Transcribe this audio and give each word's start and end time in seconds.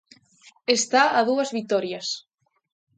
Está 0.77 1.03
a 1.19 1.21
dúas 1.29 1.49
vitorias. 1.57 2.07